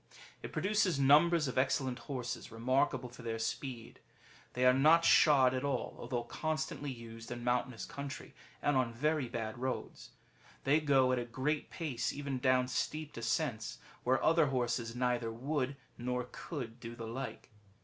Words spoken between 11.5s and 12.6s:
pace even